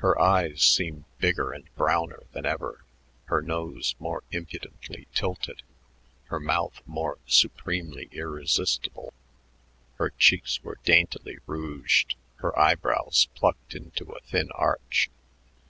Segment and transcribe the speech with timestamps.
[0.00, 2.84] Her eyes seemed bigger and browner than ever,
[3.24, 5.62] her nose more impudently tilted,
[6.24, 9.14] her mouth more supremely irresistible.
[9.94, 15.08] Her cheeks were daintily rouged, her eyebrows plucked into a thin arch.